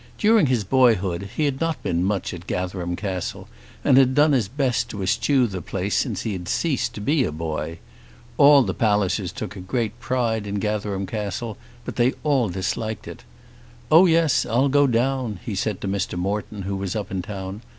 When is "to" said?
4.89-5.03, 6.95-7.01, 15.81-15.87